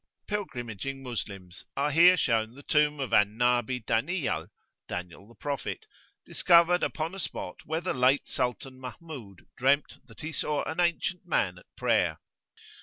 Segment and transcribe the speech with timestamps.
[0.25, 4.47] Pilgrimaging Moslems are here [p.12]shown the tomb of Al nabi Daniyal
[4.87, 5.85] (Daniel the Prophet),
[6.25, 11.27] discovered upon a spot where the late Sultan Mahmud dreamed that he saw an ancient
[11.27, 12.17] man at prayer.